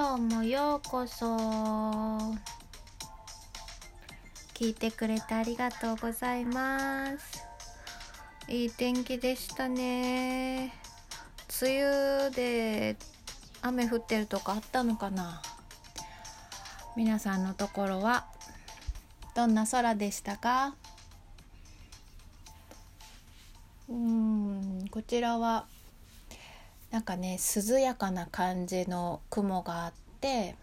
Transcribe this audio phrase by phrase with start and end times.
[0.00, 1.36] 今日もようこそ。
[4.54, 7.44] 聞いてくれてありがとうございます。
[8.48, 10.72] いい天気でしたね。
[11.60, 12.96] 梅雨で
[13.60, 15.42] 雨降ってるとこあったのかな。
[16.96, 18.24] 皆さんのところは
[19.36, 20.74] どんな空でしたか？
[23.90, 25.66] うんこちらは
[26.90, 30.56] なんかね涼やかな感じの雲があって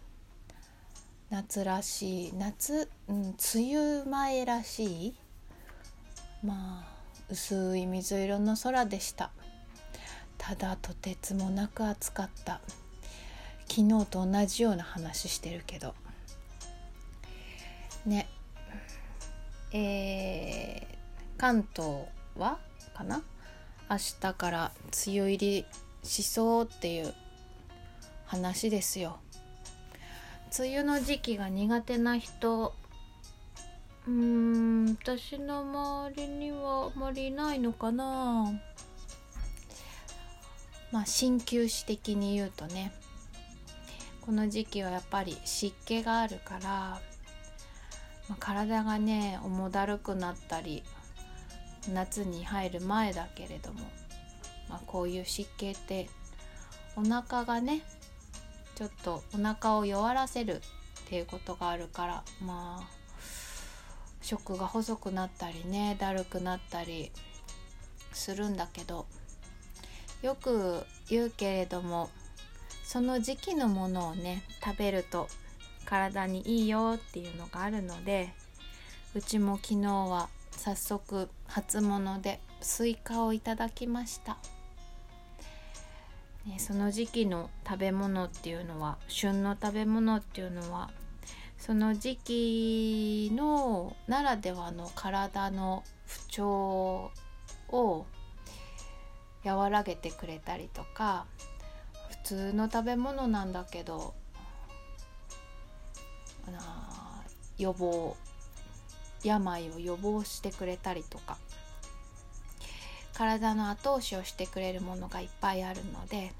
[1.30, 5.16] 夏らしい夏、うん、梅雨前らしい
[6.44, 6.88] まあ
[7.30, 9.31] 薄い水色の空でした。
[10.38, 12.62] ただとてつもなく暑かった。
[13.67, 15.94] 昨日と同じような話してるけど。
[18.05, 18.30] ね。
[19.73, 22.03] えー、関東
[22.38, 22.59] は
[22.94, 23.23] かな？
[23.89, 24.72] 明日から
[25.08, 25.66] 梅雨入り
[26.03, 27.14] しそうっていう
[28.26, 29.20] 話ですよ。
[30.58, 32.73] 梅雨の時期が苦手な人
[34.08, 38.53] うーん私の周りにはあまりいないのかな。
[40.92, 42.94] まあ鍼灸師的に言うとね。
[44.22, 47.00] この時期はやっぱり湿気があるから、ま
[48.31, 50.84] あ、体がね重だるくなったり
[51.94, 53.80] 夏に入る前だけれども、
[54.69, 56.09] まあ、こういう湿気って
[56.95, 57.81] お腹がね
[58.75, 62.97] ちょっとお腹を弱らせるっていうことがあるからまあ
[64.21, 67.11] 食が細くなったりねだるくなったり
[68.11, 69.05] するんだけど
[70.21, 72.09] よく言うけれども
[72.83, 75.27] その時期のものをね食べると
[75.85, 78.33] 体にいいよっていうのがあるので
[79.15, 84.38] うちも昨日は早速初物でスイカをいただきました、
[86.48, 90.90] ね、その時期の食べ物っていうのは旬の食べ物っていうのは
[91.58, 97.12] その時期のならではの体の不調
[97.69, 98.06] を
[99.44, 101.25] 和らげてくれたりとか
[102.09, 104.13] 普通の食べ物なんだけど
[107.57, 108.16] 予防
[109.22, 111.38] 病を予防してくれたりとか。
[113.17, 116.31] 体の後押しをしてくれるものがいっぱいあるので、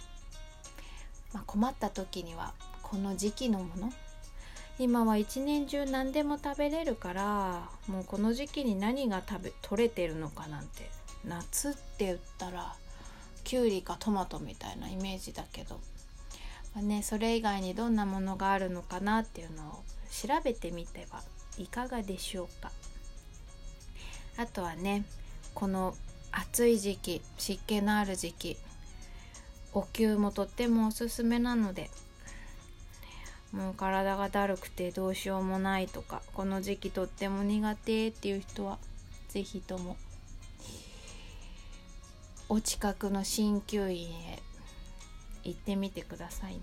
[1.34, 3.92] まあ、困った時にはこの時期のもの。
[4.78, 10.88] 今は一年中何でも食べれるからもうこの時期に何が食べ取れてるのかなんて
[11.26, 12.76] 夏って言ったら
[13.44, 15.80] きゅうりかトマトみたいなイメージだけど、
[16.76, 21.24] まあね、それ以外にどんなものがあるのかなっていうのを調べてみては
[21.58, 22.72] いかがでしょうか。
[24.38, 25.06] あとはね
[25.56, 25.96] この
[26.40, 28.58] 暑い時期湿気のある時期
[29.74, 31.90] お灸もとってもおすすめなので
[33.52, 38.78] もう体がだるくてどうしようもないとかこの時期とっても苦手っていう人は
[39.30, 39.98] 是非とも
[42.50, 44.40] お近くの鍼灸院へ
[45.44, 46.60] 行ってみてくださいな。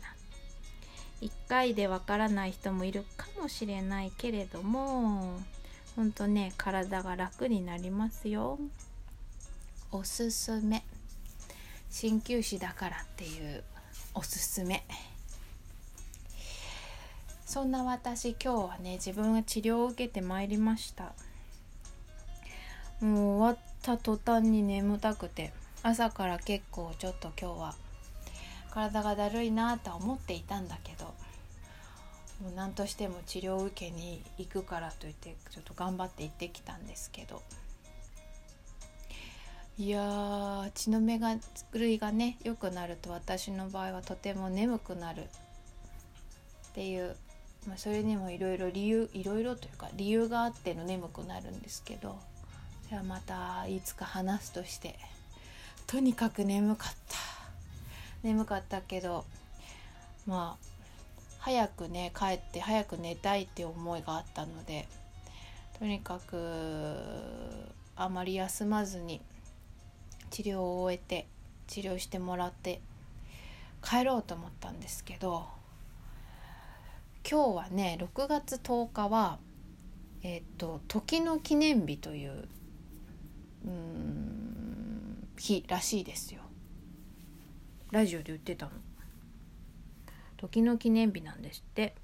[1.20, 5.40] 1回でわからない人もいるかもしれないけれども
[5.96, 8.58] ほんとね体が楽になりますよ。
[9.94, 10.82] おすすめ。
[11.88, 13.62] 鍼灸師だからっていう
[14.12, 14.82] おすすめ。
[17.46, 21.12] そんな私今日はね自分が治療を受けてまいりました。
[23.00, 25.52] もう終わった途端に眠たくて
[25.84, 27.74] 朝から結構ちょっと今日は
[28.72, 31.04] 体がだるいなと思っていたんだけど
[32.42, 37.40] もう何としても治療を受けに行くからといってちょっと頑張って行ってきたんですけど。
[39.76, 41.40] いや血の巡
[41.74, 45.26] りがね良くなると私の場合はとても眠くなるっ
[46.74, 47.16] ていう
[47.66, 52.18] まあ、それにもいろいろ理由いろいろというか理由があっての眠くなるんですけど
[52.90, 54.96] じゃあまたいつか話すとして
[55.86, 57.34] とにかく眠かった。
[58.24, 59.24] 眠かったけど
[60.26, 60.66] まあ
[61.38, 64.88] 早くね帰って早く寝たいって思いがあったので
[65.78, 66.36] とにかく
[67.96, 69.20] あまり休まずに
[70.34, 71.28] 治療を終えて
[71.68, 72.80] 治療してもらって
[73.84, 75.46] 帰ろうと思ったんですけど
[77.30, 79.38] 今日はね6月10日は
[80.24, 82.48] えっ、と時の記念日という
[83.64, 86.40] うん日らしいですよ。
[87.92, 88.72] ラジオで言ってたの。
[90.36, 91.94] 時の記念日なんですって。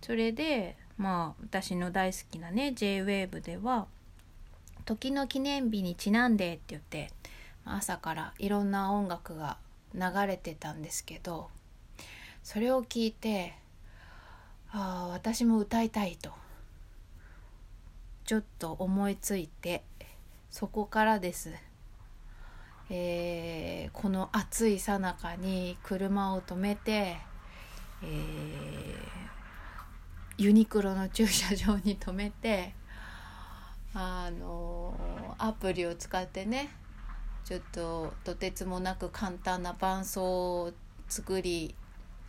[0.00, 3.88] それでまあ私の大好きなね JWAVE では
[4.84, 7.10] 時の記念日にちなんでって言って
[7.64, 9.56] 朝からいろんな音楽が
[9.94, 11.48] 流れてたんですけど
[12.42, 13.54] それを聞いて
[14.70, 16.30] ああ私も歌いたいと
[18.24, 19.82] ちょっと思いついて
[20.50, 21.50] そこからです、
[22.90, 27.16] えー、この暑いさなかに車を止めて、
[28.02, 32.74] えー、ユニクロの駐車場に止めて
[33.94, 34.94] あの
[35.38, 36.70] アプリを使ってね
[37.44, 40.72] ちょっととてつもなく簡単な伴奏を
[41.08, 41.74] 作り、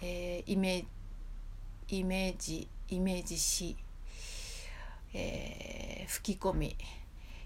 [0.01, 0.85] えー、イメ
[1.87, 3.77] イメージイメージし、
[5.13, 6.75] えー、吹き込み。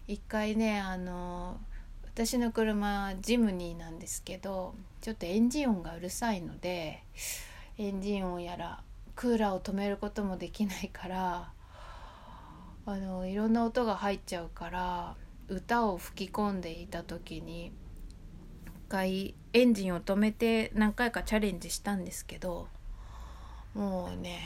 [0.07, 1.59] 一回ねあの
[2.05, 7.03] 私の車ジムニーなんですけどちょっとエンジン音がうるさいので
[7.77, 8.81] エンジン音やら
[9.15, 11.51] クーラーを止めることもできないから
[12.89, 15.15] あのいろんな音が入っちゃうから
[15.49, 22.69] 歌を吹き込んでいた時に一回エンジンを止めて何回かチャレンジしたんですけど
[23.75, 24.39] もうね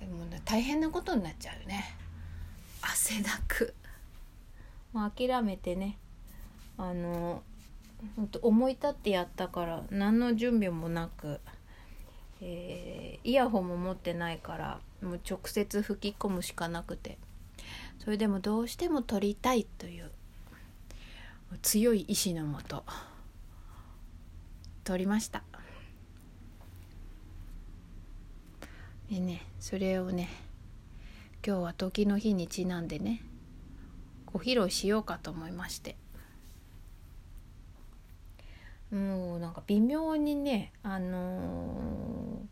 [0.00, 1.96] もう大変なことになっちゃうね。
[2.82, 3.72] 汗だく。
[4.92, 5.98] もう諦めてね
[6.76, 7.42] あの
[8.16, 11.40] 本当思い立ってやったから何の準備もなく、
[12.40, 12.95] え、
[13.26, 17.18] イヤホンも持ってないからもう直接吹き込むしかなくて。
[17.98, 20.12] それでもどうしても撮りたいという
[21.62, 22.84] 強い意志のもと
[24.84, 25.42] 撮りました。
[29.10, 30.28] でねそれをね
[31.44, 33.22] 今日は時の日にちなんでね
[34.26, 35.96] ご披露しようかと思いまして。
[38.92, 41.40] もうなんか微妙にねあの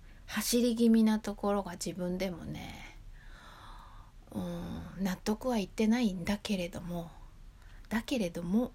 [0.00, 0.03] ー
[0.34, 2.96] 走り気味なところが自分でもね
[4.32, 7.08] うん納得はいってないんだけれども
[7.88, 8.72] だけれども、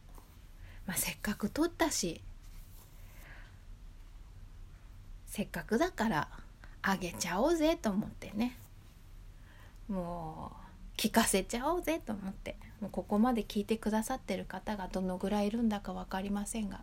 [0.86, 2.22] まあ、せっかく撮ったし
[5.26, 6.30] せっかくだから
[6.82, 8.58] あげちゃおうぜと思ってね。
[9.90, 10.54] も
[10.96, 12.56] う聞かせちゃおうぜと思って。
[12.80, 16.80] もうここまで聞いてくださってる方がどのぐらいいるんだか分かりませんが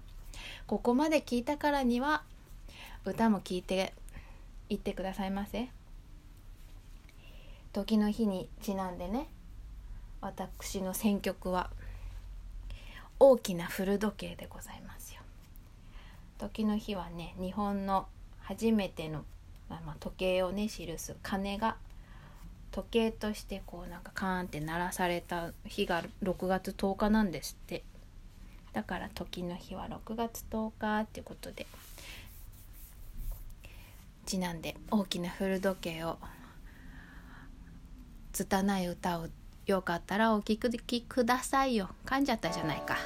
[0.66, 2.22] ここまで聞いたからには
[3.06, 3.94] 歌も聞いて
[4.68, 5.68] 言ってくださいませ。
[7.72, 9.28] 時の日にちなんでね
[10.20, 11.70] 私の選曲は
[13.20, 15.20] 大きな古時計でございますよ。
[16.38, 18.06] 時の日はね日本の
[18.40, 19.24] 初めての、
[19.68, 21.76] まあ、時計をね記す鐘が
[22.72, 27.82] 時計としてこうなんかカーンって鳴らされた日が6月10日なんですって。
[28.72, 31.66] だから時の日は6月10日っていうことで
[34.26, 36.18] ちなんで大きな古時計を
[38.32, 39.28] 拙い歌を
[39.64, 40.56] よかったらお聴
[40.86, 42.96] きくださいよ噛んじゃったじゃないか。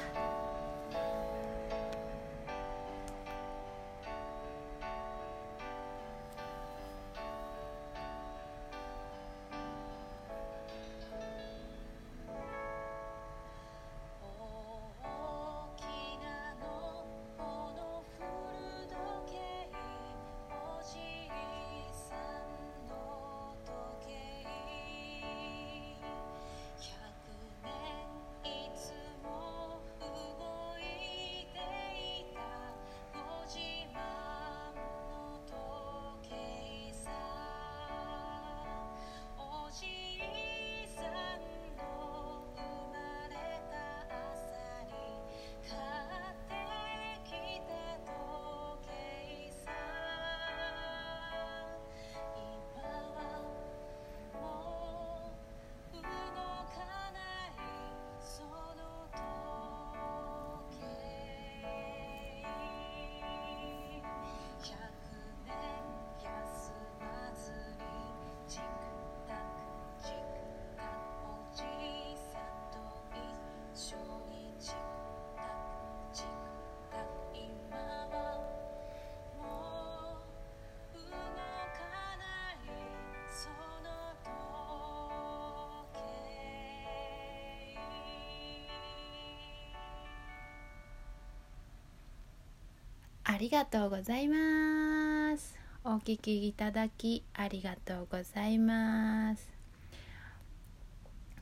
[93.41, 95.57] りがとうございます。
[95.83, 99.51] お聞きいただきありがとうございます。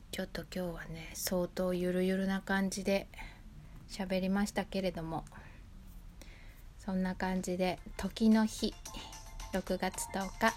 [0.10, 3.08] ちょっと今日はね相当ゆるゆるな感じで
[3.90, 5.26] 喋りましたけれども
[6.78, 8.74] そんな感じで時の日
[9.52, 10.54] 6月10日。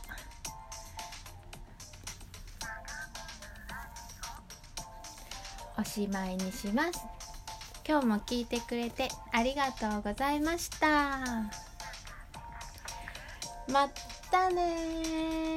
[5.77, 7.22] おしまいにします。
[7.87, 11.19] 今日も聞いてくれてありがとうございました。
[13.69, 13.89] ま
[14.31, 15.52] たね